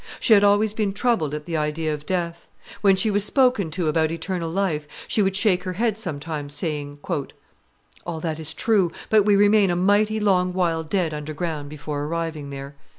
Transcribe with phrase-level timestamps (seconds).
[0.19, 2.47] She had always been troubled at the idea of death;
[2.81, 6.97] when she was spoken to about eternal life, she would shake her head sometimes, saying,
[8.03, 12.49] "All that is true; but we remain a mighty long while dead underground before arriving
[12.49, 12.75] there."